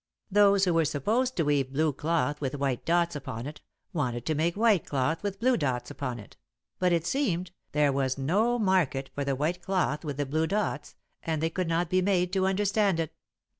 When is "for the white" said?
9.13-9.61